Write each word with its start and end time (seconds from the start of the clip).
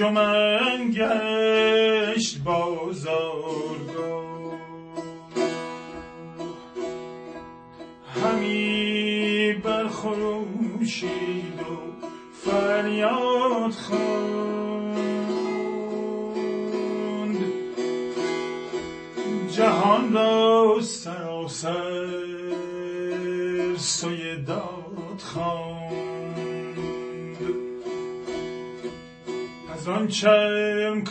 انجمن 0.00 0.90
گشت 0.90 2.38
بازارگاه 2.44 3.90
همی 8.24 9.52
برخروشید 9.64 11.10
و 11.60 11.78
فریاد 12.32 13.70
خواند. 13.70 14.00
جهان 19.50 20.12
را 20.12 20.78
سراسر 20.80 21.89
از 29.80 29.88
آن 29.88 30.08
چرم 30.08 31.04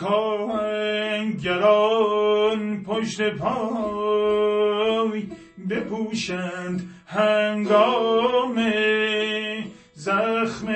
گران 1.43 2.83
پشت 2.83 3.29
پای 3.29 5.27
بپوشند 5.69 6.89
هنگام 7.05 8.73
زخم 9.93 10.73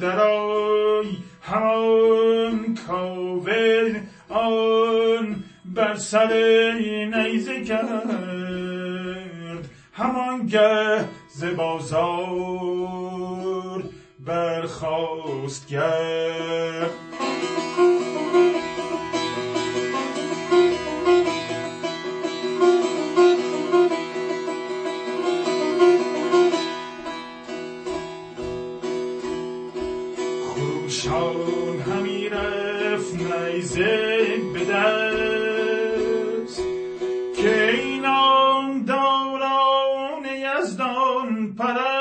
درای 0.00 1.06
همان 1.42 2.78
کاوه 2.86 4.00
آن 4.28 5.44
بر 5.74 5.94
سر 5.94 6.32
نیزه 7.14 7.64
کرد 7.64 8.08
همان 9.92 10.46
گه 10.46 11.04
ز 11.34 11.44
بازار 11.44 13.08
برخاست 14.28 15.68
گرد. 15.68 17.07
داران 40.76 41.28
یزدان 41.28 41.54
پرست 41.54 41.97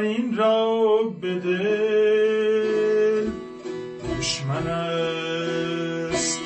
آفرین 0.00 0.36
را 0.36 0.98
به 1.20 1.34
دل 1.34 3.30
دشمن 4.18 4.66
است. 4.66 6.40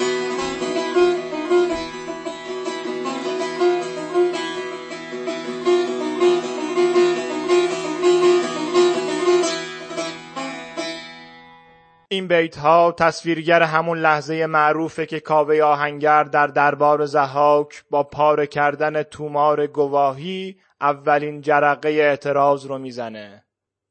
این 12.08 12.28
بیت 12.28 12.56
ها 12.56 12.92
تصویرگر 12.92 13.62
همون 13.62 13.98
لحظه 13.98 14.46
معروفه 14.46 15.06
که 15.06 15.20
کاوه 15.20 15.62
آهنگر 15.62 16.24
در 16.24 16.46
دربار 16.46 17.06
زهاک 17.06 17.84
با 17.90 18.02
پاره 18.02 18.46
کردن 18.46 19.02
تومار 19.02 19.66
گواهی 19.66 20.56
اولین 20.80 21.40
جرقه 21.40 21.88
اعتراض 21.88 22.66
رو 22.66 22.78
می‌زنه. 22.78 23.43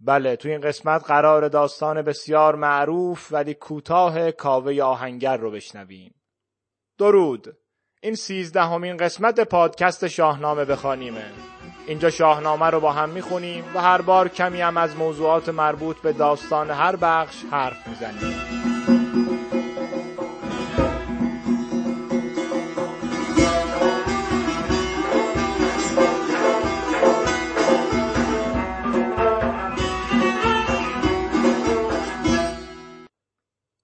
بله 0.06 0.36
تو 0.36 0.50
این 0.50 0.62
قسمت 0.62 1.04
قرار 1.08 1.48
داستان 1.48 2.02
بسیار 2.02 2.56
معروف 2.56 3.28
ولی 3.32 3.54
کوتاه 3.54 4.32
کاوه 4.32 4.82
آهنگر 4.82 5.38
رو 5.38 5.52
بشنویم. 5.52 6.16
درود. 7.00 7.58
این 8.02 8.16
سیزدهمین 8.16 8.98
قسمت 8.98 9.40
پادکست 9.40 10.08
شاهنامه 10.08 10.66
بخوانیمه. 10.66 11.26
اینجا 11.88 12.10
شاهنامه 12.10 12.66
رو 12.66 12.80
با 12.80 12.92
هم 12.92 13.10
می‌خونیم 13.10 13.64
و 13.76 13.82
هر 13.82 14.02
بار 14.02 14.28
کمی 14.28 14.62
هم 14.62 14.78
از 14.78 14.96
موضوعات 14.96 15.50
مربوط 15.50 16.02
به 16.02 16.14
داستان 16.14 16.70
هر 16.70 16.96
بخش 16.96 17.44
حرف 17.52 17.88
می‌زنیم. 17.88 18.73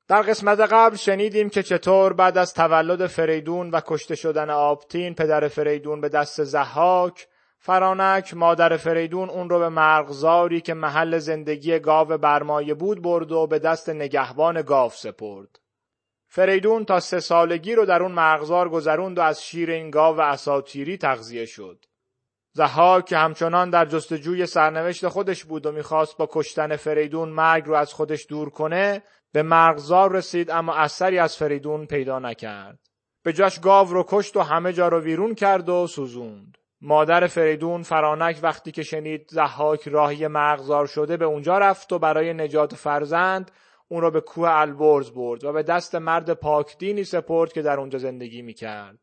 در 0.10 0.22
قسمت 0.22 0.60
قبل 0.60 0.96
شنیدیم 0.96 1.50
که 1.50 1.64
چطور 1.64 2.14
بعد 2.14 2.38
از 2.38 2.54
تولد 2.54 3.08
فریدون 3.08 3.70
و 3.70 3.82
کشته 3.86 4.16
شدن 4.16 4.50
آبتین 4.50 5.16
پدر 5.16 5.48
فریدون 5.48 6.02
به 6.02 6.10
دست 6.10 6.44
زحاک 6.44 7.28
فرانک 7.60 8.34
مادر 8.34 8.78
فریدون 8.78 9.30
اون 9.30 9.50
رو 9.50 9.60
به 9.60 9.70
مرغزاری 9.70 10.62
که 10.62 10.74
محل 10.74 11.18
زندگی 11.18 11.80
گاو 11.80 12.18
برمایه 12.18 12.74
بود 12.74 13.02
برد 13.02 13.32
و 13.32 13.48
به 13.48 13.60
دست 13.60 13.90
نگهبان 13.90 14.62
گاو 14.62 14.92
سپرد. 14.92 15.60
فریدون 16.28 16.86
تا 16.86 17.00
سه 17.00 17.20
سالگی 17.20 17.76
رو 17.76 17.86
در 17.86 18.04
اون 18.04 18.12
مرغزار 18.12 18.70
گذروند 18.70 19.18
و 19.18 19.22
از 19.22 19.44
شیر 19.44 19.72
این 19.72 19.90
گاو 19.90 20.18
و 20.18 20.22
اساتیری 20.22 20.98
تغذیه 20.98 21.46
شد. 21.46 21.86
زحاک 22.54 23.06
که 23.06 23.18
همچنان 23.18 23.70
در 23.70 23.86
جستجوی 23.86 24.46
سرنوشت 24.46 25.08
خودش 25.08 25.46
بود 25.46 25.66
و 25.66 25.72
می‌خواست 25.72 26.18
با 26.18 26.30
کشتن 26.32 26.76
فریدون 26.76 27.30
مرگ 27.30 27.66
رو 27.66 27.76
از 27.76 27.94
خودش 27.94 28.26
دور 28.30 28.50
کنه 28.50 29.04
به 29.32 29.44
مرغزار 29.44 30.12
رسید 30.12 30.52
اما 30.52 30.76
اثری 30.76 31.20
از 31.20 31.38
فریدون 31.38 31.86
پیدا 31.86 32.20
نکرد. 32.20 32.80
به 33.24 33.34
جاش 33.34 33.60
گاو 33.60 33.88
رو 33.88 34.06
کشت 34.08 34.38
و 34.38 34.42
همه 34.42 34.74
جا 34.74 34.88
رو 34.88 35.00
ویرون 35.00 35.36
کرد 35.36 35.70
و 35.70 35.88
سوزوند. 35.88 36.58
مادر 36.82 37.28
فریدون 37.28 37.84
فرانک 37.84 38.40
وقتی 38.44 38.72
که 38.72 38.84
شنید 38.84 39.28
زحاک 39.32 39.88
راهی 39.88 40.28
مرغزار 40.28 40.86
شده 40.86 41.18
به 41.18 41.26
اونجا 41.26 41.58
رفت 41.58 41.94
و 41.94 42.00
برای 42.00 42.34
نجات 42.34 42.76
فرزند 42.76 43.52
اون 43.88 44.02
را 44.02 44.10
به 44.10 44.22
کوه 44.22 44.50
البرز 44.50 45.12
برد 45.12 45.44
و 45.44 45.54
به 45.54 45.64
دست 45.64 45.96
مرد 45.96 46.34
پاکدینی 46.34 47.04
سپرد 47.04 47.54
که 47.54 47.62
در 47.62 47.80
اونجا 47.80 48.00
زندگی 48.00 48.42
می‌کرد. 48.42 49.00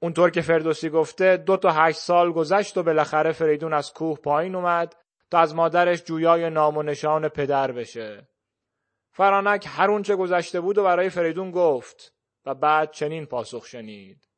اونطور 0.00 0.30
که 0.30 0.40
فردوسی 0.40 0.90
گفته 0.90 1.36
دو 1.36 1.56
تا 1.56 1.70
هشت 1.70 1.98
سال 1.98 2.32
گذشت 2.32 2.76
و 2.76 2.82
بالاخره 2.82 3.32
فریدون 3.32 3.72
از 3.72 3.92
کوه 3.92 4.18
پایین 4.18 4.54
اومد 4.54 4.94
تا 5.30 5.38
از 5.38 5.54
مادرش 5.54 6.04
جویای 6.04 6.50
نام 6.50 6.76
و 6.76 6.82
نشان 6.82 7.28
پدر 7.28 7.72
بشه. 7.72 8.28
فرانک 9.16 9.66
هر 9.68 9.90
اونچه 9.90 10.16
گذشته 10.16 10.60
بود 10.60 10.78
و 10.78 10.84
برای 10.84 11.10
فریدون 11.10 11.50
گفت 11.50 12.14
و 12.46 12.54
بعد 12.54 12.90
چنین 12.90 13.26
پاسخ 13.26 13.66
شنید. 13.66 14.28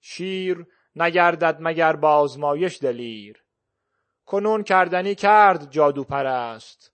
شیر 0.00 0.66
نگردد 0.96 1.56
مگر 1.60 1.96
بازمایش 1.96 2.78
دلیر. 2.82 3.44
کنون 4.26 4.62
کردنی 4.62 5.14
کرد 5.14 5.70
جادو 5.70 6.04
پرست 6.04 6.92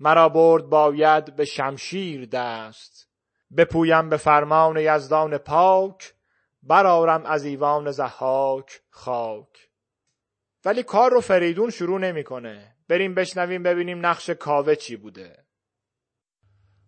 مرا 0.00 0.28
برد 0.28 0.64
باید 0.64 1.36
به 1.36 1.44
شمشیر 1.44 2.26
دست. 2.26 3.08
بپویم 3.56 4.08
به 4.08 4.16
فرمان 4.16 4.76
یزدان 4.76 5.38
پاک 5.38 6.14
برارم 6.62 7.26
از 7.26 7.44
ایوان 7.44 7.90
زحاک 7.90 8.80
خاک. 8.90 9.68
ولی 10.64 10.82
کار 10.82 11.10
رو 11.10 11.20
فریدون 11.20 11.70
شروع 11.70 12.00
نمی‌کنه. 12.00 12.76
بریم 12.88 13.14
بشنویم 13.14 13.62
ببینیم 13.62 14.06
نقش 14.06 14.30
کاوه 14.30 14.74
چی 14.74 14.96
بوده. 14.96 15.43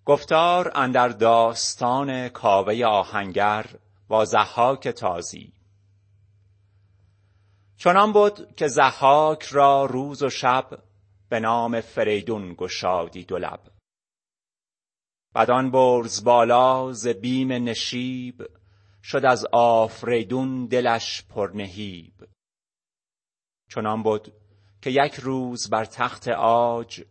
گفتار 0.06 0.72
اندر 0.74 1.08
داستان 1.08 2.28
کاوه 2.28 2.84
آهنگر 2.84 3.66
با 4.08 4.24
زحاک 4.24 4.88
تازی. 4.88 5.52
چنان 7.76 8.12
بود 8.12 8.54
که 8.56 8.68
زحاک 8.68 9.42
را 9.42 9.84
روز 9.84 10.22
و 10.22 10.30
شب 10.30 10.82
به 11.28 11.40
نام 11.40 11.80
فریدون 11.80 12.54
گشادی 12.54 13.24
دو 13.24 13.38
لب. 13.38 13.60
بدان 15.34 15.70
برز 15.70 16.24
بالا 16.24 16.92
ز 16.92 17.08
بیم 17.08 17.52
نشیب 17.52 18.46
شد 19.02 19.24
از 19.24 19.46
آفریدون 19.52 20.66
دلش 20.66 21.22
پر 21.22 21.50
نهیب. 21.54 22.28
چنان 23.70 24.02
بود 24.02 24.32
که 24.82 24.90
یک 24.90 25.14
روز 25.14 25.70
بر 25.70 25.84
تخت 25.84 26.28
عاج 26.28 27.04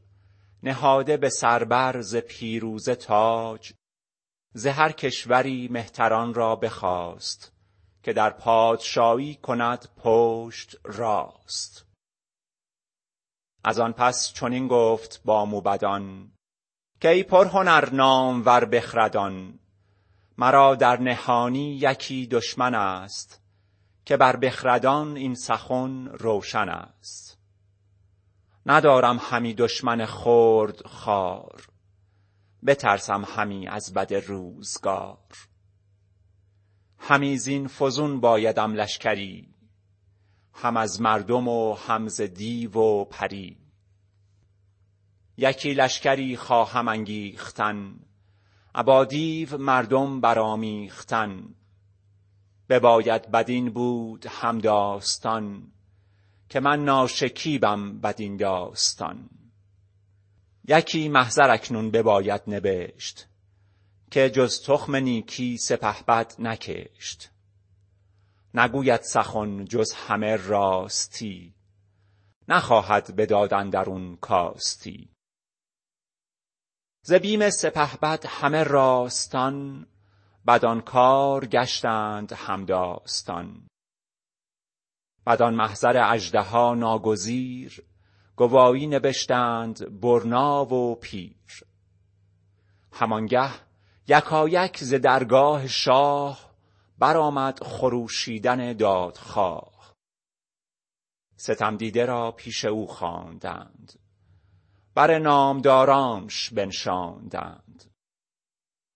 نهاده 0.65 1.17
به 1.17 1.29
سربر 1.29 2.01
ز 2.01 2.15
پیروزه 2.15 2.95
تاج 2.95 3.73
ز 4.53 4.65
هر 4.65 4.91
کشوری 4.91 5.67
مهتران 5.71 6.33
را 6.33 6.55
بخواست 6.55 7.51
که 8.03 8.13
در 8.13 8.29
پادشایی 8.29 9.35
کند 9.35 9.87
پشت 9.97 10.75
راست. 10.83 11.85
از 13.63 13.79
آن 13.79 13.93
پس 13.93 14.33
چنین 14.33 14.67
گفت 14.67 15.21
با 15.25 15.45
موبدان 15.45 16.31
که 17.01 17.09
ای 17.09 17.23
پرهنر 17.23 17.89
نامور 17.89 18.65
بخردان 18.65 19.59
مرا 20.37 20.75
در 20.75 20.99
نهانی 20.99 21.75
یکی 21.75 22.27
دشمن 22.27 22.75
است 22.75 23.41
که 24.05 24.17
بر 24.17 24.35
بخردان 24.35 25.17
این 25.17 25.35
سخن 25.35 26.07
روشن 26.07 26.69
است. 26.69 27.24
ندارم 28.65 29.17
همی 29.21 29.53
دشمن 29.53 30.05
خرد 30.05 30.87
خوار. 30.87 31.67
بترسم 32.65 33.23
همی 33.27 33.67
از 33.67 33.93
بد 33.93 34.13
روزگار. 34.13 35.17
همی 36.97 37.37
زین 37.37 37.67
فزون 37.67 38.19
بایدم 38.19 38.73
لشکری. 38.73 39.49
هم 40.53 40.77
از 40.77 41.01
مردم 41.01 41.47
و 41.47 41.73
هم 41.73 42.07
ز 42.07 42.21
دیو 42.21 42.77
و 42.77 43.05
پری. 43.05 43.57
یکی 45.37 45.73
لشکری 45.73 46.37
خواهم 46.37 46.87
انگیختن. 46.87 47.99
ابا 48.75 49.05
دیو 49.05 49.57
مردم 49.57 50.21
برآمیختن. 50.21 51.55
بباید 52.69 53.31
بدین 53.31 53.69
بود 53.69 54.25
هم 54.25 54.59
داستان. 54.59 55.71
که 56.49 56.59
من 56.59 56.85
ناشکیبم 56.85 57.99
بدین 57.99 58.37
داستان 58.37 59.29
یکی 60.67 61.09
محضر 61.09 61.51
اکنون 61.51 61.91
بباید 61.91 62.41
نبشت 62.47 63.27
که 64.11 64.29
جز 64.29 64.63
تخم 64.63 64.95
نیکی 64.95 65.57
سپهبد 65.57 66.35
نکشت. 66.39 67.31
نگوید 68.53 69.01
سخن 69.01 69.65
جز 69.65 69.93
همه 69.93 70.35
راستی 70.35 71.55
نخواهد 72.47 73.15
به 73.15 73.25
داد 73.25 73.53
اندرون 73.53 74.15
کاستی. 74.15 75.09
ز 77.01 77.13
بیم 77.13 77.49
سپهبد 77.49 78.25
همه 78.25 78.63
راستان 78.63 79.87
بدان 80.47 80.81
کار 80.81 81.45
گشتند 81.45 82.33
همداستان. 82.33 83.67
بدان 85.25 85.55
محضر 85.55 86.13
اژدها 86.13 86.75
ناگزیر 86.75 87.83
گوایی 88.35 88.87
نبشتند 88.87 89.99
برنا 90.01 90.65
و 90.65 90.95
پیر. 90.95 91.65
همانگه 92.91 93.49
یکایک 94.07 94.83
ز 94.83 94.93
درگاه 94.93 95.67
شاه 95.67 96.51
برآمد 96.99 97.63
خروشیدن 97.63 98.73
دادخواه. 98.73 99.95
ستمدیده 101.35 102.05
را 102.05 102.31
پیش 102.31 102.65
او 102.65 102.87
خواندند 102.87 103.99
بر 104.95 105.19
نامدارانش 105.19 106.49
بنشاندند. 106.49 107.85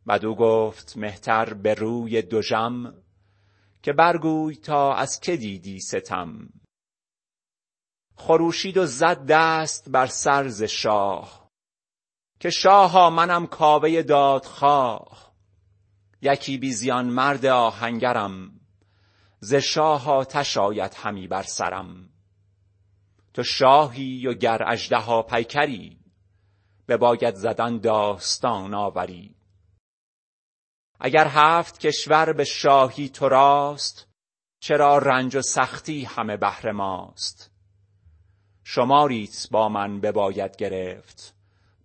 بدو 0.07 0.35
گفت 0.35 0.97
مهتر 0.97 1.53
به 1.53 1.73
روی 1.73 2.21
دژم 2.21 2.93
که 3.83 3.93
برگوی 3.93 4.55
تا 4.55 4.95
از 4.95 5.19
که 5.19 5.37
دیدی 5.37 5.79
ستم. 5.79 6.49
خروشید 8.15 8.77
و 8.77 8.85
زد 8.85 9.25
دست 9.25 9.89
بر 9.89 10.07
سر 10.07 10.47
ز 10.47 10.63
شاه 10.63 11.49
که 12.39 12.49
شاها 12.49 13.09
منم 13.09 13.47
کاوه 13.47 14.01
دادخواه. 14.01 15.33
یکی 16.21 16.57
بی 16.57 16.71
زیان 16.71 17.05
مرد 17.05 17.45
آهنگرم 17.45 18.59
ز 19.39 19.53
شاه 19.53 20.09
آتش 20.09 20.57
آید 20.57 20.93
همی 20.93 21.27
بر 21.27 21.43
سرم. 21.43 22.09
تو 23.33 23.43
شاهی 23.43 24.27
و 24.27 24.33
گر 24.33 24.63
اژدها 24.67 25.21
پیکری 25.23 25.99
بباید 26.87 27.35
زدن 27.35 27.77
داستان 27.77 28.73
آوری. 28.73 29.38
اگر 30.99 31.27
هفت 31.27 31.79
کشور 31.79 32.33
به 32.33 32.43
شاهی 32.43 33.09
تو 33.09 33.29
راست 33.29 34.07
چرا 34.59 34.97
رنج 34.97 35.35
و 35.35 35.41
سختی 35.41 36.03
همه 36.03 36.37
بهر 36.37 36.71
ماست؟ 36.71 37.51
شماریت 38.63 39.47
با 39.51 39.69
من 39.69 39.99
بباید 39.99 40.55
گرفت 40.55 41.35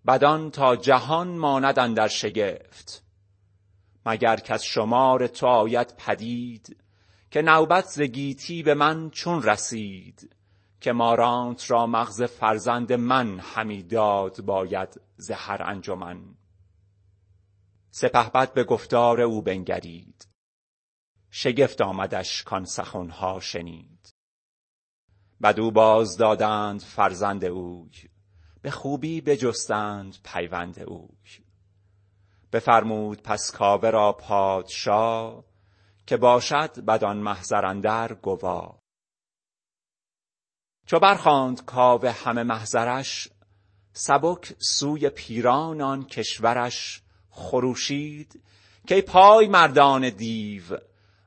بدان 0.07 0.51
تا 0.51 0.77
جهان 0.77 1.29
ماند 1.29 1.79
اندر 1.79 2.09
شگفت. 2.09 3.05
مگر 4.07 4.37
کز 4.37 4.63
شمار 4.63 5.27
تو 5.27 5.47
آید 5.47 5.95
پدید 5.97 6.77
که 7.31 7.43
نوبت 7.43 7.85
ز 7.85 8.01
گیتی 8.01 8.63
به 8.63 8.75
من 8.75 9.11
چون 9.11 9.43
رسید؟ 9.43 10.37
که 10.81 10.93
مارانت 10.93 11.71
را 11.71 11.87
مغز 11.87 12.23
فرزند 12.23 12.93
من 12.93 13.39
همی 13.39 13.83
داد 13.83 14.41
باید 14.41 15.01
ز 15.17 15.31
هر 15.31 15.63
انجمن. 15.63 16.35
سپهبد 17.97 18.53
به 18.53 18.65
گفتار 18.65 19.21
او 19.21 19.43
بنگرید. 19.43 20.29
شگفت 21.31 21.81
آمدش 21.81 22.43
کان 22.43 22.65
سخنها 22.65 23.41
شنید. 23.41 24.15
بدو 25.43 25.71
باز 25.71 26.17
دادند 26.17 26.81
فرزند 26.81 27.45
اوی 27.45 27.91
به 28.63 28.71
خوبی 28.71 29.21
بجستند 29.21 30.17
پیوند 30.25 30.81
اوی. 30.81 31.45
بفرمود 32.53 33.23
پس 33.23 33.51
کاوه 33.51 33.91
را 33.91 34.13
پادشا 34.13 35.45
که 36.07 36.17
باشد 36.17 36.85
بدان 36.85 37.17
محضر 37.17 37.67
اندر 37.67 38.15
گوا. 38.15 38.79
چو 40.87 40.99
برخواند 40.99 41.65
کاوه 41.65 42.11
همه 42.11 42.43
محضرش 42.43 43.29
سبک 43.93 44.57
سوی 44.59 45.11
پیران 45.11 45.81
آن 45.81 46.05
کشورش 46.05 47.04
خروشید 47.35 48.43
که 48.87 49.03
پای 49.03 49.49
مردان 49.49 50.11
دیو 50.11 50.63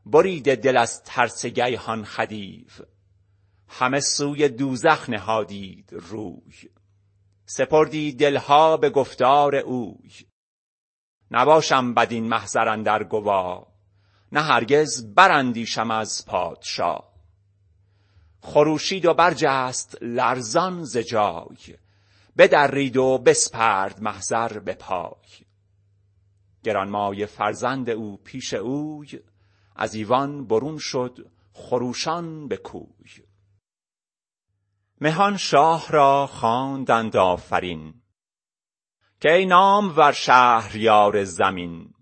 بریده 0.06 0.56
دل 0.56 0.78
از 0.78 1.04
ترس 1.04 1.46
گیهان 1.46 2.06
خدیو. 2.06 2.68
همه 3.68 4.00
سوی 4.00 4.50
دوزخ 4.50 5.10
نهادید 5.10 5.90
روی 5.92 6.70
سپردی 7.46 8.12
دلها 8.12 8.78
به 8.78 8.90
گفتار 8.90 9.56
اوی. 9.56 10.12
نباشم 11.32 11.94
بدین 11.94 12.28
محضر 12.28 12.68
اندر 12.68 13.04
گوا 13.04 13.68
نه 14.32 14.42
هرگز 14.42 15.14
براندیشم 15.14 15.92
از 15.92 16.26
پادشا 16.26 17.00
خروشید 18.42 19.06
و 19.06 19.14
برجست 19.14 19.98
لرزان 20.02 20.84
ز 20.84 20.98
جای 20.98 21.78
بدرید 22.38 22.98
و 22.98 23.18
بسپرد 23.18 24.02
محضر 24.02 24.60
به 24.60 24.74
پای. 24.74 25.47
گرانمایه 26.68 27.26
فرزند 27.26 27.90
او 27.90 28.18
پیش 28.18 28.54
اوی 28.54 29.20
از 29.76 29.96
ایوان 29.96 30.48
برون 30.48 30.78
شد 30.78 31.32
خروشان 31.54 32.48
به 32.48 32.58
کوی. 32.58 33.24
مهان 35.02 35.38
شاه 35.38 35.88
را 35.90 36.28
خواندند 36.28 37.18
آفرین 37.18 37.94
که 39.22 39.32
ای 39.32 39.46
نامور 39.46 40.12
شهریار 40.12 41.24
زمین. 41.24 41.94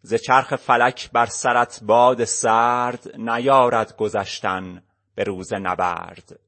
ز 0.00 0.14
چرخ 0.14 0.56
فلک 0.56 1.10
بر 1.10 1.26
سرت 1.26 1.80
باد 1.82 2.24
سرد 2.24 3.20
نیارد 3.20 3.96
گذشتن 3.96 4.82
به 5.14 5.24
روز 5.24 5.52
نبرد. 5.52 6.40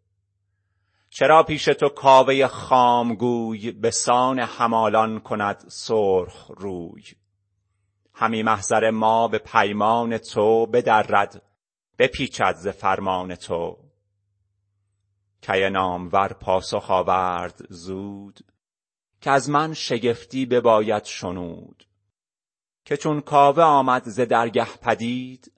چرا 1.12 1.42
پیش 1.42 1.64
تو 1.64 1.88
کاوه 1.88 2.46
خامگوی 2.46 3.70
به 3.70 3.90
سان 3.90 4.38
همالان 4.38 5.20
کند 5.20 5.64
سرخ 5.68 6.50
روی؟ 6.56 7.02
همی 8.14 8.42
محضر 8.42 8.90
ما 8.90 9.28
به 9.28 9.38
پیمان 9.38 10.18
تو 10.18 10.66
بدرد 10.66 11.42
بپیچد 11.98 12.54
ز 12.56 12.68
فرمان 12.68 13.34
تو. 13.34 13.76
کی 15.42 15.70
نامور 15.70 16.32
پاسخ 16.32 16.90
آورد 16.90 17.66
زود 17.68 18.40
که 19.20 19.30
از 19.30 19.50
من 19.50 19.74
شگفتی 19.74 20.46
بباید 20.46 21.04
شنود. 21.04 21.84
که 22.84 22.96
چون 22.96 23.20
کاوه 23.20 23.62
آمد 23.62 24.02
ز 24.04 24.20
درگه 24.20 24.76
پدید 24.82 25.52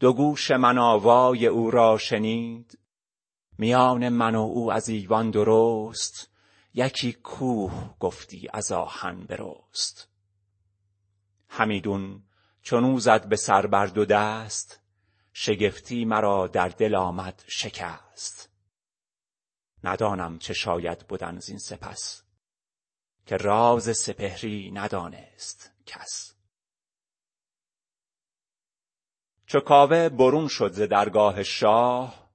دو 0.00 0.12
گوش 0.12 0.50
من 0.50 0.78
آوای 0.78 1.46
او 1.46 1.70
را 1.70 1.98
شنید. 1.98 2.78
میان 3.58 4.08
من 4.08 4.34
و 4.34 4.40
او 4.40 4.72
از 4.72 4.88
ایوان 4.88 5.30
درست 5.30 6.30
یکی 6.74 7.12
کوه 7.12 7.96
گفتی 8.00 8.48
از 8.52 8.72
آهن 8.72 9.24
برست. 9.24 10.08
همیدون 11.48 12.22
چون 12.62 12.84
او 12.84 13.00
زد 13.00 13.28
به 13.28 13.36
سر 13.36 13.66
بر 13.66 13.86
دو 13.86 14.04
دست 14.04 14.80
شگفتی 15.32 16.04
مرا 16.04 16.46
در 16.46 16.68
دل 16.68 16.94
آمد 16.94 17.44
شکست. 17.46 18.50
ندانم 19.84 20.38
چه 20.38 20.54
شاید 20.54 21.06
بودن 21.08 21.38
زین 21.38 21.58
سپس 21.58 22.22
که 23.26 23.36
راز 23.36 23.96
سپهری 23.96 24.70
ندانست 24.70 25.72
کس. 25.86 26.34
چو 29.46 29.60
کاوه 29.60 30.08
برون 30.08 30.48
شد 30.48 30.72
ز 30.72 30.80
درگاه 30.80 31.42
شاه 31.42 32.25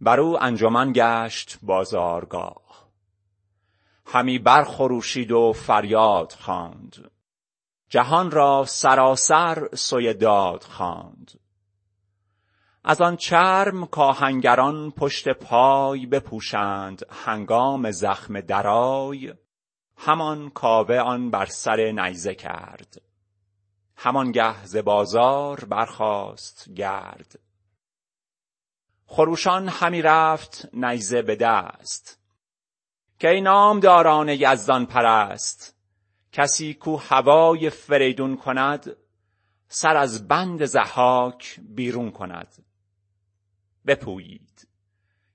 بر 0.00 0.20
او 0.20 0.42
انجمن 0.42 0.92
گشت 0.94 1.58
بازارگاه. 1.62 2.88
همی 4.06 4.38
برخروشید 4.38 5.32
و 5.32 5.52
فریاد 5.52 6.32
خواند. 6.32 7.10
جهان 7.88 8.30
را 8.30 8.64
سراسر 8.64 9.68
سوی 9.74 10.14
داد 10.14 10.62
خواند. 10.62 11.40
از 12.84 13.00
آن 13.00 13.16
چرم 13.16 13.86
کآهنگران 13.86 14.90
پشت 14.90 15.28
پای 15.28 16.06
بپوشند 16.06 17.06
هنگام 17.10 17.90
زخم 17.90 18.40
درای 18.40 19.34
همان 19.96 20.50
کاوه 20.50 20.96
آن 20.98 21.30
بر 21.30 21.46
سر 21.46 21.92
نیزه 21.92 22.34
کرد. 22.34 23.02
همانگه 23.96 24.66
ز 24.66 24.76
بازار 24.76 25.64
برخاست 25.64 26.70
گرد. 26.76 27.47
خروشان 29.10 29.68
همی 29.68 30.02
رفت 30.02 30.68
نیزه 30.74 31.22
به 31.22 31.36
دست. 31.36 32.20
که 33.18 33.28
ای 33.28 33.40
نامداران 33.40 34.28
یزدان 34.28 34.86
پرست 34.86 35.76
کسی 36.32 36.74
کو 36.74 36.96
هوای 36.96 37.70
فریدون 37.70 38.36
کند 38.36 38.96
سر 39.68 39.96
از 39.96 40.28
بند 40.28 40.64
ضحاک 40.64 41.60
بیرون 41.60 42.10
کند. 42.10 42.64
بپویید 43.86 44.68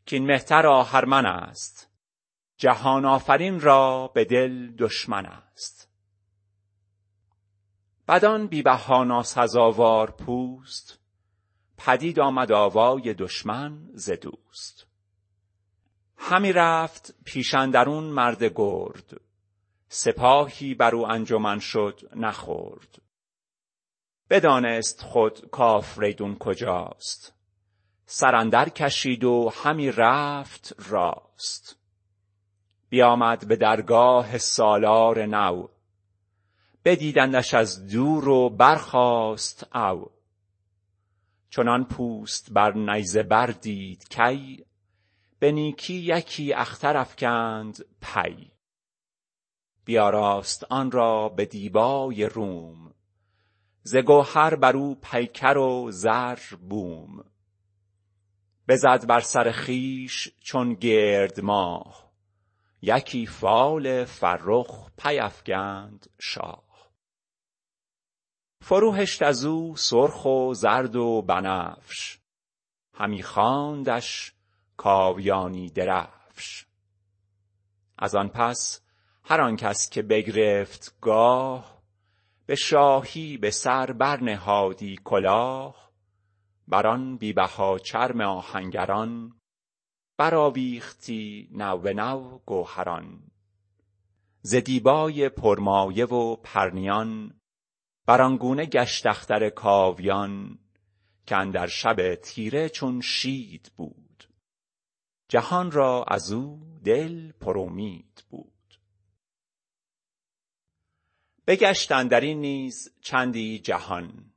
کاین 0.10 0.26
مهتر 0.26 0.68
آهرمن 0.68 1.26
است. 1.26 1.90
جهان 2.58 3.06
آفرین 3.06 3.60
را 3.60 4.08
به 4.08 4.26
دل 4.26 4.76
دشمن 4.76 5.26
است. 5.26 5.90
بدان 8.08 8.48
بی 8.48 8.62
بها 8.62 9.04
ناسزاوار 9.04 10.12
پوست 10.12 11.03
پدید 11.86 12.20
آمد 12.20 12.52
آوای 12.52 13.14
دشمن 13.14 13.90
ز 13.94 14.12
دوست. 14.12 14.86
همی 16.18 16.54
رفت 16.54 17.16
پیش 17.26 17.54
اندرون 17.54 18.04
مرد 18.04 18.44
گرد. 18.44 19.22
سپاهی 19.88 20.74
بر 20.74 20.96
او 20.96 21.12
انجمن 21.12 21.60
شد 21.60 22.00
نه 22.16 22.32
خرد 22.32 23.02
بدانست 24.30 25.02
خود 25.02 25.50
کآفریدون 25.50 26.36
کجاست. 26.36 27.34
سر 28.06 28.36
اندر 28.36 28.70
کشید 28.70 29.24
و 29.24 29.52
همی 29.64 29.92
رفت 29.92 30.76
راست. 30.90 31.78
بیامد 32.90 33.48
به 33.48 33.56
درگاه 33.56 34.38
سالار 34.38 35.26
نو. 35.26 35.68
بدیدندش 36.86 37.54
از 37.54 37.88
دور 37.88 38.30
و 38.30 38.50
برخاست 38.50 39.76
او. 39.76 40.12
چنان 41.56 41.86
پوست 41.86 42.54
بر 42.54 42.74
نیزه 42.74 43.24
بر 43.24 43.48
دید 43.48 44.08
کی؟ 44.10 44.66
به 45.40 45.52
نیکی 45.52 45.94
یکی 45.94 46.54
اختر 46.54 46.98
افکند 46.98 47.86
پی. 48.02 48.52
بیاراست 49.86 50.66
آن 50.70 50.92
را 50.92 51.30
به 51.30 51.46
دیبای 51.46 52.26
روم. 52.26 52.94
ز 53.84 53.96
گوهر 53.96 54.56
بر 54.56 54.78
او 54.78 54.96
پیکر 54.96 55.58
و 55.58 55.92
زر 55.92 56.40
بوم. 56.70 57.26
بزد 58.68 59.08
بر 59.08 59.20
سر 59.20 59.52
خویش 59.52 60.32
چون 60.40 60.74
گرد 60.74 61.40
ماه. 61.40 62.12
یکی 62.82 63.26
فال 63.26 64.06
فرخ 64.06 64.90
پیفگند 64.98 66.10
شاه. 66.20 66.73
فرو 68.66 68.92
هشت 68.92 69.22
از 69.22 69.46
او 69.46 69.76
سرخ 69.78 70.26
و 70.26 70.54
زرد 70.54 70.96
و 70.96 71.22
بنفش. 71.22 72.20
همی 72.94 73.24
خواندش 73.24 74.34
کاویانی 74.78 75.70
درفش. 75.70 76.66
از 77.98 78.16
آن 78.16 78.30
پس 78.30 78.82
هر 79.24 79.42
آن 79.42 79.56
کس 79.56 79.90
که 79.90 80.02
بگرفت 80.02 80.98
گاه 81.02 81.82
به 82.46 82.56
شاهی 82.56 83.38
به 83.38 83.52
سر 83.52 83.92
برنهادی 83.92 85.00
کلاه. 85.04 85.92
بر 86.68 86.88
آن 86.88 87.18
بی 87.18 87.34
بها 87.34 87.80
چرم 87.80 88.22
آهنگران 88.22 89.34
برآویختی 90.18 91.50
نو 91.52 91.94
نو 91.94 92.40
گوهران. 92.46 93.32
ز 94.42 94.56
دیبای 94.56 95.30
پرمایه 95.30 96.06
و 96.06 96.36
پرنیان 96.36 97.34
بر 98.06 98.22
آن 98.22 98.38
گونه 98.38 98.66
گشت 98.66 99.06
اختر 99.06 99.50
کاویان 99.50 100.60
که 101.26 101.36
اندر 101.36 101.68
شب 101.68 102.16
تیره 102.16 102.70
چون 102.70 103.02
شید 103.02 103.72
بود. 103.76 104.30
جهان 105.28 105.72
را 105.72 106.04
از 106.08 106.32
او 106.32 106.60
دل 106.86 107.32
پرامید 107.32 108.24
بود. 108.30 108.80
بگشت 111.48 111.92
اندرین 111.92 112.42
نیز 112.42 112.94
چندی 113.02 113.60
جهان. 113.60 114.34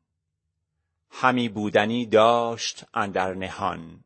همی 1.11 1.49
بودنی 1.49 2.07
داشت 2.07 2.85
اندر 2.95 3.35
نهان. 3.35 4.05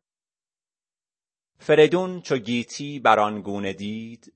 فریدون 1.57 2.21
چو 2.21 2.37
گیتی 2.37 2.99
بر 2.99 3.19
آن 3.19 3.41
گونه 3.41 3.73
دید 3.73 4.33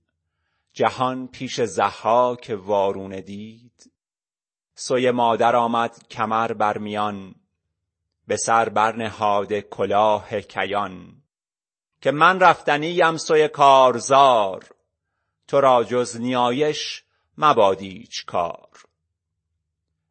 جهان 0.74 1.27
پیش 1.27 1.62
ضحاک 1.62 2.58
وارونه 2.65 3.22
دید. 3.22 3.64
سوی 4.75 5.12
مادر 5.12 5.55
آمد 5.55 6.08
کمر 6.08 6.53
بر 6.53 6.77
میان 6.77 7.36
به 8.27 8.38
سر 8.38 8.70
برنهاده 8.70 9.62
کلاه 9.62 10.41
کیان. 10.41 11.22
که 12.01 12.12
من 12.12 12.39
رفتنی 12.39 13.01
ام 13.01 13.17
سوی 13.17 13.48
کارزار 13.48 14.65
تو 15.48 15.62
را 15.62 15.84
جز 15.84 16.17
نیایش 16.17 17.03
مباد 17.38 17.82
ایچ 17.82 18.25
کار. 18.25 18.86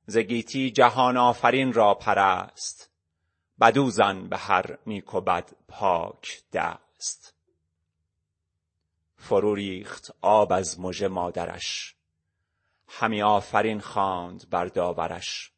ز 0.06 0.18
گیتی 0.18 0.70
جهان 0.70 1.16
آفرین 1.16 1.72
را 1.72 1.94
پرست 1.94 2.90
بدو 3.60 3.90
زن 3.90 4.28
به 4.28 4.36
هر 4.36 4.78
نیک 4.86 5.14
و 5.14 5.20
بد 5.20 5.50
پاک 5.68 6.42
دست. 6.52 7.34
فرو 9.16 9.54
ریخت 9.54 10.14
آب 10.20 10.52
از 10.52 10.80
مژه 10.80 11.08
مادرش. 11.08 11.96
همی 12.98 13.22
آفرین 13.22 13.80
خواند 13.80 14.50
بر 14.50 14.66
داورش. 14.66 15.52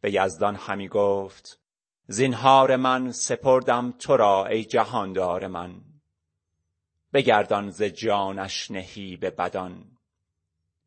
به 0.00 0.14
یزدان 0.14 0.54
همی 0.56 0.88
گفت 0.88 1.60
زینهار 2.06 2.76
من 2.76 3.12
سپردم 3.12 3.94
تو 3.98 4.16
را 4.16 4.46
ای 4.46 4.64
جهاندار 4.64 5.46
من. 5.46 5.80
بگردان 7.12 7.70
ز 7.70 7.82
جانش 7.82 8.70
نهیب 8.70 9.40
بدان. 9.40 9.98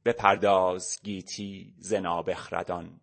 بپرداز 0.06 1.00
گیتی 1.04 1.74
ز 1.78 1.94
نابخردان. 1.94 3.02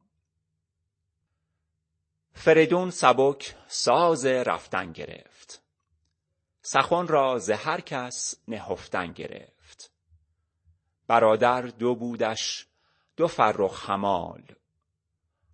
فریدون 2.32 2.90
سبک 2.90 3.56
ساز 3.66 4.26
رفتن 4.26 4.92
گرفت. 4.92 5.62
سخن 6.60 7.06
را 7.06 7.38
ز 7.38 7.50
هر 7.50 7.80
کس 7.80 8.34
نهفتن 8.48 9.12
گرفت. 9.12 9.57
برادر 11.08 11.62
دو 11.62 11.94
بودش 11.94 12.66
دو 13.16 13.26
فرخ 13.26 13.90
همال 13.90 14.42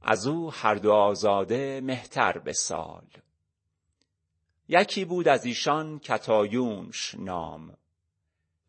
از 0.02 0.26
او 0.26 0.52
هر 0.52 0.74
دو 0.74 0.92
آزاده 0.92 1.80
مهتر 1.80 2.38
به 2.38 2.52
سال. 2.52 3.06
یکی 4.68 5.04
بود 5.04 5.28
از 5.28 5.44
ایشان 5.44 5.98
کتایونش 5.98 7.14
نام 7.18 7.76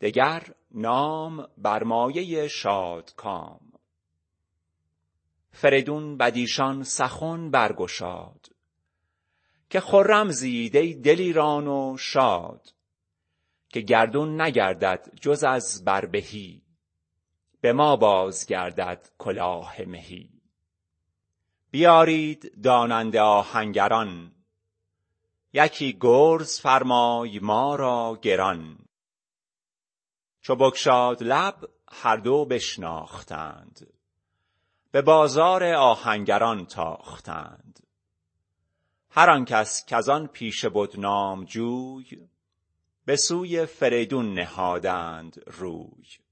دگر 0.01 0.43
نام 0.71 1.47
بر 1.57 1.83
مایه 1.83 2.47
شادکام 2.47 3.59
فریدون 5.51 6.17
بدیشان 6.17 6.83
سخن 6.83 7.51
برگشاد 7.51 8.49
که 9.69 9.79
خرم 9.79 10.29
زید 10.29 10.75
ای 10.75 10.93
دلیران 10.93 11.67
و 11.67 11.97
شاد 11.97 12.73
که 13.69 13.81
گردون 13.81 14.41
نگردد 14.41 15.09
جز 15.21 15.43
از 15.43 15.83
بربهی 15.85 16.64
به 17.65 17.73
ما 17.73 17.95
باز 17.95 18.45
گردد 18.45 19.09
کلاه 19.17 19.81
مهی. 19.81 20.29
بیارید 21.71 22.61
داننده 22.63 23.21
آهنگران. 23.21 24.31
یکی 25.53 25.97
گرز 26.01 26.59
فرمای 26.59 27.39
ما 27.39 27.75
را 27.75 28.19
گران. 28.21 28.77
چو 30.41 30.55
بگشاد 30.55 31.23
لب 31.23 31.55
هر 31.91 32.17
دو 32.17 32.45
بشناختند. 32.45 33.93
به 34.91 35.01
بازار 35.01 35.63
آهنگران 35.63 36.65
تاختند. 36.65 37.87
هر 39.09 39.29
آن 39.29 39.45
کس 39.45 39.85
کز 39.85 40.09
آن 40.09 40.27
پیشه 40.27 40.69
بد 40.69 40.99
نامجوی 40.99 42.27
به 43.05 43.15
سوی 43.15 43.65
فریدون 43.65 44.33
نهادند 44.33 45.43
روی. 45.47 46.24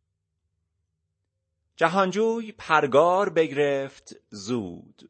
جهانجوی 1.75 2.51
پرگار 2.51 3.29
بگرفت 3.29 4.15
زود. 4.29 5.09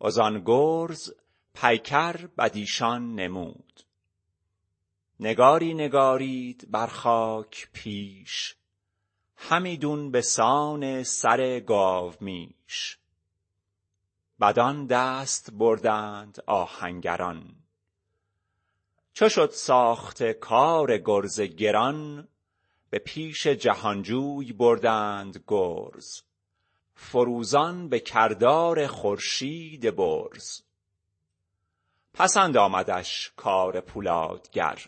وزان 0.00 0.42
گرز 0.46 1.12
پیکر 1.54 2.26
بدیشان 2.38 3.14
نمود. 3.14 3.80
نگاری 5.20 5.74
نگارید 5.74 6.70
بر 6.70 6.86
خاک 6.86 7.68
پیش. 7.72 8.56
همیدون 9.36 10.10
به 10.10 10.20
سان 10.20 11.02
سر 11.02 11.60
گاومیش 11.60 12.98
بدان 14.40 14.86
دست 14.86 15.50
بردند 15.52 16.42
آهنگران. 16.46 17.54
چو 19.12 19.28
شد 19.28 19.50
ساخته 19.50 20.32
کار 20.32 20.98
گرز 20.98 21.40
گران 21.40 22.28
به 22.94 23.00
پیش 23.00 23.46
جهانجوی 23.46 24.52
بردند 24.52 25.44
گرز. 25.46 26.22
فروزان 26.94 27.88
به 27.88 28.00
کردار 28.00 28.86
خورشید 28.86 29.96
برز. 29.96 30.62
پسند 32.12 32.56
آمدش 32.56 33.32
کار 33.36 33.80
پولادگر. 33.80 34.78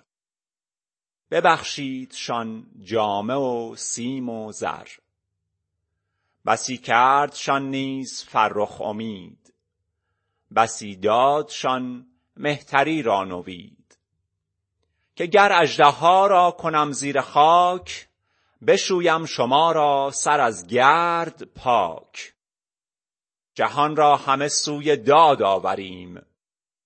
ببخشیدشان 1.31 2.67
جامه 2.83 3.35
و 3.35 3.75
سیم 3.77 4.29
و 4.29 4.53
زر. 4.53 4.89
بسی 6.47 6.77
کردشان 6.79 7.71
نیز 7.71 8.25
فرخ 8.25 8.81
امید. 8.81 9.55
بسی 10.57 10.97
دادشان 10.97 12.07
مهتری 12.37 13.03
را 13.03 13.25
نوید. 13.25 13.86
که 15.17 15.27
گر 15.27 15.53
اژدها 15.53 16.27
را 16.27 16.51
کنم 16.51 16.93
زیر 16.93 17.21
خاک 17.21 18.09
بشویم 18.67 19.25
شما 19.25 19.73
را 19.73 20.11
سر 20.11 20.41
از 20.41 20.67
گرد 20.67 21.43
پاک. 21.43 22.35
جهان 23.55 23.97
را 23.97 24.17
همه 24.17 24.49
سوی 24.49 24.97
داد 24.97 25.43
آوریم 25.43 26.27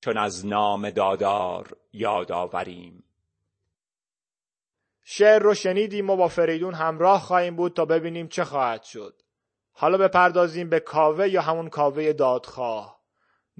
چون 0.01 0.19
از 0.19 0.47
نام 0.47 0.91
دادار 0.91 1.77
یاد 1.93 2.33
آوریم. 2.33 3.05
شعر 5.05 5.39
رو 5.39 5.55
شنیدیم 5.55 6.11
و 6.11 6.17
با 6.17 6.29
فریدون 6.29 6.75
همراه 6.75 7.21
خواهیم 7.21 7.57
بود 7.57 7.73
تا 7.73 7.85
ببینیم 7.85 8.29
چه 8.29 8.45
خواهد 8.45 8.83
شد. 8.83 9.23
حالا 9.73 9.99
بپردازیم 9.99 10.69
به 10.69 10.81
کاوه 10.81 11.29
یا 11.29 11.43
همون 11.43 11.69
کاوه 11.69 12.13
دادخواه. 12.13 13.00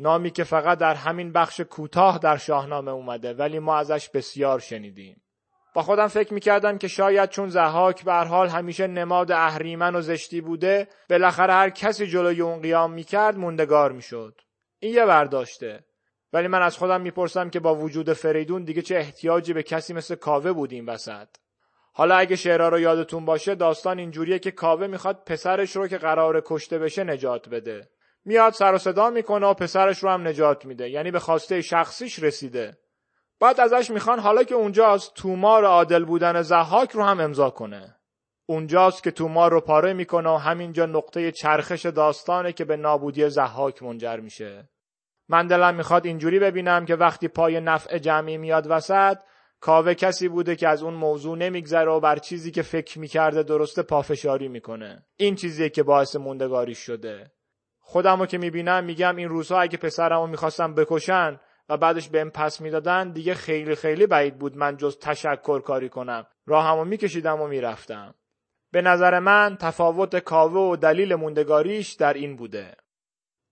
نامی 0.01 0.31
که 0.31 0.45
فقط 0.45 0.79
در 0.79 0.95
همین 0.95 1.33
بخش 1.33 1.61
کوتاه 1.61 2.19
در 2.19 2.37
شاهنامه 2.37 2.91
اومده 2.91 3.35
ولی 3.35 3.59
ما 3.59 3.77
ازش 3.77 4.09
بسیار 4.09 4.59
شنیدیم. 4.59 5.23
با 5.75 5.83
خودم 5.83 6.07
فکر 6.07 6.35
می‌کردم 6.35 6.79
که 6.79 6.89
شاید 6.89 7.29
چون 7.31 7.49
زهاک 7.49 8.05
به 8.05 8.13
حال 8.13 8.49
همیشه 8.49 8.87
نماد 8.87 9.33
اهریمن 9.33 9.95
و 9.95 10.01
زشتی 10.01 10.41
بوده 10.41 10.89
بالاخره 11.11 11.53
هر 11.53 11.71
کسی 11.71 12.07
جلوی 12.07 12.41
اون 12.41 12.61
قیام 12.61 12.93
می‌کرد 12.93 13.39
موندگار 13.39 13.93
می‌شد. 13.93 14.41
این 14.79 14.95
یه 14.95 15.07
برداشته. 15.07 15.85
ولی 16.33 16.49
من 16.49 16.63
از 16.63 16.77
خودم 16.77 17.01
می‌پرسم 17.01 17.51
که 17.51 17.61
با 17.61 17.75
وجود 17.75 18.13
فریدون 18.13 18.65
دیگه 18.65 18.83
چه 18.83 18.97
احتیاجی 18.97 19.53
به 19.53 19.63
کسی 19.63 19.95
مثل 19.95 20.15
کاوه 20.15 20.53
بود 20.53 20.73
این 20.73 20.87
وسط؟ 20.87 21.29
حالا 21.93 22.17
اگه 22.17 22.37
شعرها 22.37 22.69
رو 22.69 22.81
یادتون 22.81 23.25
باشه 23.25 23.55
داستان 23.55 23.99
اینجوریه 23.99 24.39
که 24.39 24.51
کاوه 24.51 24.87
می‌خواد 24.87 25.23
پسرش 25.27 25.77
رو 25.77 25.89
که 25.89 25.99
قرار 25.99 26.43
کشته 26.47 26.79
بشه 26.79 27.05
نجات 27.05 27.49
بده. 27.49 27.89
میاد 28.25 28.53
سر 28.53 28.75
و 28.75 28.79
صدا 28.79 29.11
می‌کنه 29.11 29.47
و 29.47 29.55
پسرش 29.55 29.99
رو 29.99 30.11
هم 30.11 30.29
نجات 30.29 30.65
میده. 30.65 30.91
یعنی 30.91 31.11
به 31.11 31.19
خواسته 31.19 31.61
شخصیش 31.61 32.19
رسیده. 32.19 32.79
بعد 33.41 33.61
ازش 33.61 33.91
می‌خوان 33.91 34.19
حالا 34.19 34.43
که 34.43 34.55
اونجاست 34.55 35.15
تومار 35.15 35.65
عادل 35.65 36.05
بودن 36.05 36.43
زحاک 36.43 36.91
رو 36.91 37.05
هم 37.05 37.21
امضا 37.21 37.51
کنه. 37.51 37.97
اونجاست 38.47 39.03
که 39.03 39.11
تومار 39.11 39.51
رو 39.51 39.61
پاره 39.61 39.93
می‌کنه 39.93 40.31
و 40.31 40.37
همینجا 40.37 40.87
نقطه 40.87 41.33
چرخش 41.33 41.87
داستانه 41.87 42.53
که 42.53 42.65
به 42.65 42.77
نابودی 42.77 43.29
زحاک 43.29 43.83
منجر 43.83 44.17
میشه. 44.17 44.69
من 45.29 45.47
دلم 45.47 45.75
می‌خواد 45.75 46.07
اینجوری 46.07 46.39
ببینم 46.39 46.85
که 46.85 46.95
وقتی 46.95 47.29
پای 47.29 47.61
نفع 47.61 47.99
جمعی 47.99 48.39
میاد 48.39 48.67
وسط 48.71 49.19
کاوه 49.61 49.95
کسی 49.95 50.29
بوده 50.29 50.57
که 50.57 50.69
از 50.69 50.83
اون 50.83 50.95
موضوع 50.95 51.39
نمیگذره 51.39 51.91
و 51.91 52.01
بر 52.01 52.17
چیزی 52.17 52.51
که 52.51 52.63
فکر 52.63 52.99
می‌کرده 52.99 53.43
درسته 53.43 53.83
پافشاری 53.83 54.49
می‌کنه. 54.49 55.07
این 55.17 55.35
چیزیه 55.35 55.69
که 55.69 55.83
باعث 55.83 56.17
موندگاری 56.17 56.75
شده. 56.75 57.31
خودمو 57.91 58.27
که 58.27 58.39
می‌بینم 58.39 58.85
میگم 58.85 59.17
این 59.17 59.29
روزها 59.29 59.61
اگه 59.61 59.79
پسرمو 59.79 60.27
می‌خواستم 60.27 60.75
بکشن 60.75 61.41
و 61.69 61.77
بعدش 61.77 62.09
بهم 62.09 62.31
پس 62.31 62.61
می‌دادن 62.61 63.13
دیگه 63.13 63.35
خیلی 63.35 63.75
خیلی 63.75 64.07
بعید 64.07 64.39
بود 64.39 64.57
من 64.57 64.77
جز 64.77 64.99
تشکر 64.99 65.61
کاری 65.61 65.89
کنم. 65.89 66.27
راهمو 66.47 66.85
میکشیدم 66.85 67.41
و 67.41 67.47
می‌رفتم. 67.47 68.15
به 68.73 68.83
نظر 68.83 69.19
من 69.19 69.57
تفاوت 69.61 70.17
کاوه 70.17 70.73
و 70.73 70.77
دلیل 70.77 71.15
موندگاریش 71.15 71.93
در 71.93 72.13
این 72.13 72.37
بوده. 72.37 72.75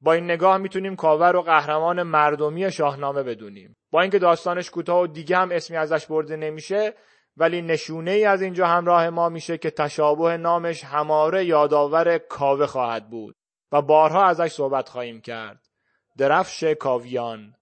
با 0.01 0.13
این 0.13 0.25
نگاه 0.25 0.59
می‌تونیم 0.59 0.97
کاوه 0.97 1.27
رو 1.27 1.43
قهرمان 1.43 2.03
مردمی 2.03 2.73
شاهنامه 2.73 3.23
بدونیم. 3.23 3.77
با 3.91 4.01
اینکه 4.01 4.19
داستانش 4.19 4.71
کوتاه 4.71 5.01
و 5.01 5.07
دیگه 5.07 5.37
هم 5.37 5.51
اسمی 5.53 5.77
ازش 5.77 6.07
برده 6.07 6.37
نمیشه 6.37 6.95
ولی 7.37 7.63
نشونه 7.63 8.11
ای 8.11 8.25
از 8.25 8.43
اینجا 8.43 8.67
همراه 8.67 9.11
ما 9.11 9.29
میشه 9.29 9.59
که 9.59 9.71
تشابه 9.71 10.37
نامش 10.37 10.85
هماره 10.85 11.45
یادآور 11.45 12.19
کاوه 12.19 12.67
خواهد 12.67 13.11
بود. 13.11 13.35
و 13.73 13.83
بارها 13.83 14.25
ازش 14.25 14.53
صحبت 14.53 14.89
خواهیم 14.89 15.21
کرد. 15.21 15.69
درفش 16.17 16.65
کاویان. 16.65 17.55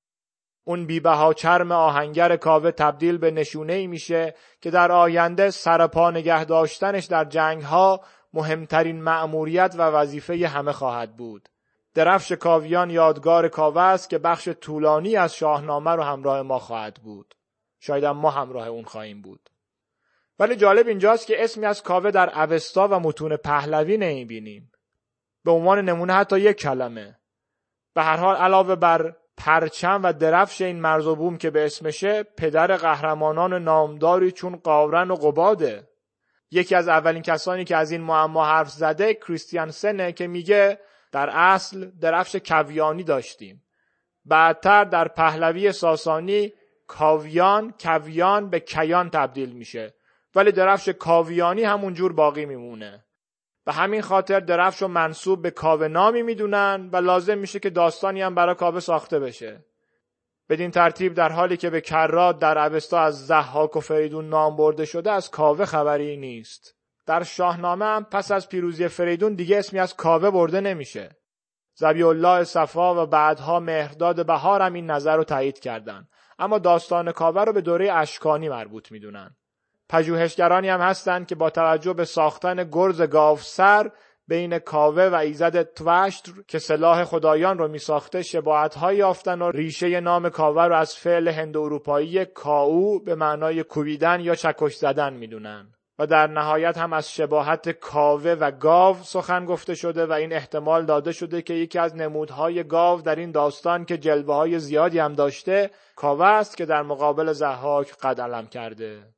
اون 0.64 0.86
بیبها 0.86 1.34
چرم 1.34 1.72
آهنگر 1.72 2.36
کاوه 2.36 2.70
تبدیل 2.70 3.18
به 3.18 3.30
نشونه 3.30 3.72
ای 3.72 3.86
میشه 3.86 4.34
که 4.60 4.70
در 4.70 4.92
آینده 4.92 5.50
سرپا 5.50 6.10
نگه 6.10 6.44
داشتنش 6.44 7.04
در 7.04 7.24
جنگ 7.24 7.62
ها 7.62 8.00
مهمترین 8.32 9.02
مأموریت 9.02 9.74
و 9.78 9.82
وظیفه 9.82 10.48
همه 10.48 10.72
خواهد 10.72 11.16
بود. 11.16 11.48
درفش 11.94 12.32
کاویان 12.32 12.90
یادگار 12.90 13.48
کاوه 13.48 13.80
است 13.80 14.10
که 14.10 14.18
بخش 14.18 14.48
طولانی 14.48 15.16
از 15.16 15.34
شاهنامه 15.34 15.90
رو 15.90 16.02
همراه 16.02 16.42
ما 16.42 16.58
خواهد 16.58 16.94
بود. 16.94 17.34
شاید 17.80 18.04
ما 18.04 18.30
همراه 18.30 18.68
اون 18.68 18.84
خواهیم 18.84 19.22
بود. 19.22 19.50
ولی 20.38 20.56
جالب 20.56 20.88
اینجاست 20.88 21.26
که 21.26 21.44
اسمی 21.44 21.66
از 21.66 21.82
کاوه 21.82 22.10
در 22.10 22.42
اوستا 22.42 22.88
و 22.88 23.00
متون 23.00 23.36
پهلوی 23.36 23.96
نمی‌بینیم. 23.96 24.72
به 25.46 25.52
عنوان 25.52 25.80
نمونه 25.80 26.12
حتی 26.12 26.40
یک 26.40 26.56
کلمه. 26.56 27.18
به 27.94 28.02
هر 28.02 28.16
حال 28.16 28.37
علاوه 28.37 28.74
بر 28.74 29.16
پرچم 29.37 30.00
و 30.04 30.12
درفش 30.12 30.61
این 30.61 30.80
مرز 30.80 31.06
و 31.06 31.16
بوم 31.16 31.38
که 31.38 31.50
به 31.50 31.66
اسمشه 31.66 32.22
پدر 32.22 32.76
قهرمانان 32.76 33.62
نامداری 33.62 34.32
چون 34.32 34.56
قاورن 34.56 35.11
و 35.11 35.14
قباده. 35.14 35.88
یکی 36.50 36.74
از 36.74 36.88
اولین 36.88 37.22
کسانی 37.22 37.64
که 37.64 37.76
از 37.76 37.90
این 37.90 38.00
معما 38.00 38.46
حرف 38.46 38.70
زده 38.70 39.14
کریستیان 39.14 39.70
سنه 39.70 40.12
که 40.12 40.26
میگه 40.26 40.80
در 41.12 41.30
اصل 41.32 41.90
درفش 42.00 42.37
کویانی 42.37 43.02
داشتیم. 43.02 43.62
بعدتر 44.24 44.85
در 44.85 45.09
پهلوی 45.09 45.72
ساسانی 45.72 46.52
کاویان 46.87 47.74
کویان 47.80 48.50
به 48.50 48.61
کیان 48.61 49.11
تبدیل 49.11 49.52
میشه. 49.52 49.94
ولی 50.35 50.52
درفش 50.52 50.88
کاویانی 50.88 51.64
همونجور 51.64 52.12
باقی 52.12 52.46
میمونه. 52.46 53.05
به 53.66 53.72
همین 53.72 54.02
خاطر 54.02 54.40
درفش 54.40 54.83
رو 54.83 54.88
منصوب 54.88 55.42
به 55.42 55.50
کاوه 55.50 55.88
نامی 55.88 56.22
می‌دونن 56.22 56.88
و 56.92 56.96
لازم 56.96 57.38
میشه 57.38 57.59
که 57.59 57.70
داستانی 57.70 58.22
هم 58.22 58.35
برای 58.35 58.55
کاوه 58.55 58.81
ساخته 58.81 59.18
بشه. 59.18 59.64
بدین 60.48 60.70
ترتیب 60.70 61.14
در 61.14 61.33
حالی 61.33 61.57
که 61.57 61.70
به 61.70 61.81
کرات 61.81 62.38
در 62.38 62.59
اوستا 62.59 63.00
از 63.00 63.26
زحاک 63.26 63.76
و 63.76 63.81
فریدون 63.81 64.29
نام 64.29 64.57
برده 64.57 64.85
شده 64.85 65.11
از 65.11 65.31
کاوه 65.31 65.64
خبری 65.64 66.16
نیست. 66.16 66.74
در 67.07 67.22
شاهنامه 67.22 67.85
هم 67.85 68.05
پس 68.05 68.31
از 68.31 68.48
پیروزی 68.48 68.88
فریدون 68.88 69.35
دیگه 69.35 69.59
اسمی 69.59 69.79
از 69.79 69.96
کاوه 69.96 70.31
برده 70.31 70.61
نمیشه. 70.61 71.16
زبی 71.74 72.02
الله 72.02 72.44
صفا 72.44 73.02
و 73.02 73.07
بعدها 73.07 73.61
مهرداد 73.61 74.26
بهار 74.26 74.62
هم 74.62 74.72
این 74.72 74.90
نظر 74.90 75.16
رو 75.16 75.24
تایید 75.24 75.59
کردن. 75.59 76.09
اما 76.38 76.59
داستان 76.59 77.12
کاوه 77.12 77.44
رو 77.44 77.52
به 77.52 77.61
دوره 77.61 77.92
اشکانی 77.92 78.48
مربوط 78.48 78.92
می‌دونن. 78.92 79.37
پژوهشگرانی 79.88 80.68
هم 80.68 80.81
هستند 80.81 81.27
که 81.27 81.35
با 81.35 81.51
توجه 81.51 81.92
به 81.92 82.05
ساختن 82.05 82.68
گرز 82.72 83.03
سر 83.40 83.90
بین 84.29 84.59
کاوه 84.59 85.03
و 85.03 85.14
ایزد 85.14 85.62
توشتر 85.62 86.33
که 86.49 86.59
سلاح 86.59 87.05
خدایان 87.05 87.59
رو 87.59 87.68
می 87.68 87.79
ساخته 87.79 88.22
یافتن 88.94 89.42
و 89.42 89.51
ریشه 89.51 90.01
نام 90.01 90.29
کاوه 90.29 90.64
رو 90.64 90.77
از 90.77 90.94
فعل 90.94 91.29
هند 91.29 91.57
اروپایی 91.57 92.25
کاو 92.25 93.01
به 93.01 93.14
معنای 93.14 93.62
کوبیدن 93.62 94.20
یا 94.20 94.35
چکش 94.35 94.75
زدن 94.75 95.12
می‌دونن. 95.12 95.72
و 95.99 96.07
در 96.07 96.27
نهایت 96.27 96.79
هم 96.79 96.92
از 96.92 97.12
شباهت 97.12 97.68
کاوه 97.68 98.31
و 98.31 98.51
گاو 98.51 98.96
سخن 99.03 99.44
گفته 99.44 99.75
شده 99.75 100.07
و 100.07 100.12
این 100.12 100.33
احتمال 100.33 100.85
داده 100.85 101.12
شده 101.12 101.42
که 101.42 101.55
یکی 101.55 101.79
از 101.79 101.96
نمودهای 101.96 102.64
گاو 102.64 103.03
در 103.03 103.16
این 103.16 103.31
داستان 103.31 103.85
که 103.85 103.99
جلوه 103.99 104.35
های 104.35 104.59
زیادی 104.59 104.99
هم 104.99 105.12
داشته 105.12 105.70
کاوه 105.96 106.27
است 106.27 106.57
که 106.57 106.66
در 106.66 106.83
مقابل 106.83 107.33
زحاک 107.33 107.96
قد 107.96 108.20
علم 108.20 108.46
کرده. 108.46 109.15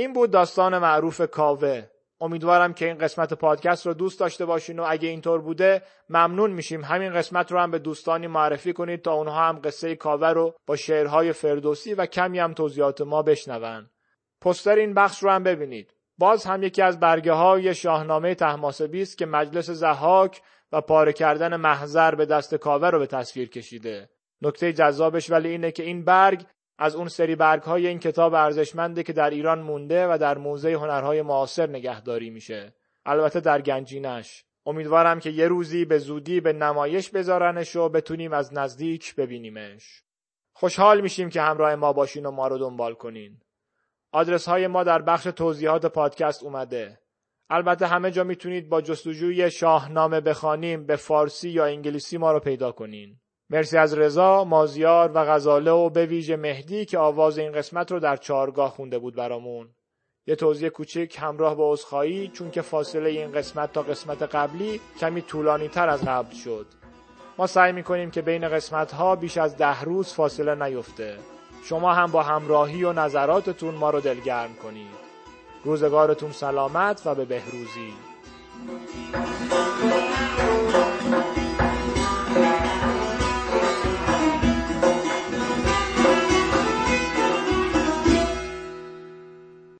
این 0.00 0.12
بود 0.12 0.30
داستان 0.30 0.78
معروف 0.78 1.20
کاوه. 1.20 1.82
امیدوارم 2.20 2.74
که 2.74 2.86
این 2.86 2.98
قسمت 2.98 3.34
پادکست 3.34 3.86
رو 3.86 3.94
دوست 3.94 4.20
داشته 4.20 4.44
باشین 4.44 4.78
و 4.78 4.84
اگه 4.88 5.08
اینطور 5.08 5.40
بوده 5.40 5.82
ممنون 6.08 6.50
میشیم. 6.50 6.84
همین 6.84 7.12
قسمت 7.12 7.52
رو 7.52 7.58
هم 7.58 7.70
به 7.70 7.78
دوستانی 7.78 8.26
معرفی 8.26 8.72
کنید 8.72 9.02
تا 9.02 9.12
اونها 9.12 9.48
هم 9.48 9.60
قصه 9.64 9.96
کاوه 9.96 10.28
رو 10.28 10.54
با 10.66 10.76
شعرهای 10.76 11.32
فردوسی 11.32 11.94
و 11.94 12.06
کمی 12.06 12.38
هم 12.38 12.54
توضیحات 12.54 13.00
ما 13.00 13.22
بشنون. 13.22 13.90
پستر 14.40 14.76
این 14.76 14.94
بخش 14.94 15.22
رو 15.22 15.30
هم 15.30 15.42
ببینید. 15.42 15.94
باز 16.18 16.44
هم 16.44 16.62
یکی 16.62 16.82
از 16.82 17.00
برگه 17.00 17.32
های 17.32 17.74
شاهنامه 17.74 18.34
تحماسبی 18.34 19.02
است 19.02 19.18
که 19.18 19.26
مجلس 19.26 19.70
زحاک 19.70 20.42
و 20.72 20.80
پاره 20.80 21.12
کردن 21.12 21.56
محضر 21.56 22.14
به 22.14 22.26
دست 22.26 22.54
کاوه 22.54 22.88
رو 22.88 22.98
به 22.98 23.06
تصویر 23.06 23.48
کشیده. 23.48 24.10
نکته 24.42 24.72
جذابش 24.72 25.30
ولی 25.30 25.48
اینه 25.48 25.70
که 25.70 25.82
این 25.82 26.04
برگ 26.04 26.44
از 26.82 26.96
اون 26.96 27.08
سری 27.08 27.36
برگ 27.36 27.62
های 27.62 27.86
این 27.86 27.98
کتاب 27.98 28.34
ارزشمنده 28.34 29.02
که 29.02 29.12
در 29.12 29.30
ایران 29.30 29.62
مونده 29.62 30.06
و 30.06 30.18
در 30.18 30.38
موزه 30.38 30.72
هنرهای 30.72 31.22
معاصر 31.22 31.68
نگهداری 31.68 32.30
میشه. 32.30 32.74
البته 33.06 33.40
در 33.40 33.60
گنجینش. 33.60 34.44
امیدوارم 34.66 35.20
که 35.20 35.30
یه 35.30 35.48
روزی 35.48 35.84
به 35.84 35.98
زودی 35.98 36.40
به 36.40 36.52
نمایش 36.52 37.10
بذارنش 37.10 37.76
و 37.76 37.88
بتونیم 37.88 38.32
از 38.32 38.54
نزدیک 38.54 39.14
ببینیمش. 39.14 40.02
خوشحال 40.52 41.00
میشیم 41.00 41.28
که 41.28 41.42
همراه 41.42 41.74
ما 41.74 41.92
باشین 41.92 42.26
و 42.26 42.30
ما 42.30 42.48
رو 42.48 42.58
دنبال 42.58 42.94
کنین. 42.94 43.40
آدرس 44.12 44.48
های 44.48 44.66
ما 44.66 44.84
در 44.84 45.02
بخش 45.02 45.24
توضیحات 45.24 45.86
پادکست 45.86 46.42
اومده. 46.42 47.00
البته 47.50 47.86
همه 47.86 48.10
جا 48.10 48.24
می‌تونید 48.24 48.68
با 48.68 48.80
جستجوی 48.80 49.50
شاهنامه 49.50 50.20
بخوانیم 50.20 50.86
به 50.86 50.96
فارسی 50.96 51.50
یا 51.50 51.64
انگلیسی 51.64 52.18
ما 52.18 52.32
رو 52.32 52.40
پیدا 52.40 52.72
کنین. 52.72 53.20
مرسی 53.50 53.76
از 53.76 53.94
رضا، 53.94 54.44
مازیار 54.44 55.10
و 55.14 55.24
غزاله 55.24 55.70
و 55.70 55.90
به 55.90 56.06
ویژه 56.06 56.36
مهدی 56.36 56.84
که 56.84 56.98
آواز 56.98 57.38
این 57.38 57.52
قسمت 57.52 57.92
رو 57.92 58.00
در 58.00 58.16
چارگاه 58.16 58.70
خونده 58.70 58.98
بود 58.98 59.16
برامون. 59.16 59.68
یه 60.26 60.36
توضیح 60.36 60.68
کوچک 60.68 61.16
همراه 61.18 61.54
با 61.54 61.72
عذرخواهی 61.72 62.28
چون 62.28 62.50
که 62.50 62.62
فاصله 62.62 63.10
این 63.10 63.32
قسمت 63.32 63.72
تا 63.72 63.82
قسمت 63.82 64.22
قبلی 64.22 64.80
کمی 65.00 65.22
طولانی 65.22 65.68
تر 65.68 65.88
از 65.88 66.04
قبل 66.04 66.34
شد. 66.34 66.66
ما 67.38 67.46
سعی 67.46 67.72
می‌کنیم 67.72 68.10
که 68.10 68.22
بین 68.22 68.48
قسمت 68.48 68.92
ها 68.92 69.16
بیش 69.16 69.38
از 69.38 69.56
ده 69.56 69.82
روز 69.82 70.12
فاصله 70.12 70.54
نیفته. 70.54 71.16
شما 71.64 71.94
هم 71.94 72.10
با 72.10 72.22
همراهی 72.22 72.84
و 72.84 72.92
نظراتتون 72.92 73.74
ما 73.74 73.90
رو 73.90 74.00
دلگرم 74.00 74.54
کنید. 74.54 75.10
روزگارتون 75.64 76.32
سلامت 76.32 77.02
و 77.06 77.14
به 77.14 77.24
بهروزی. 77.24 77.92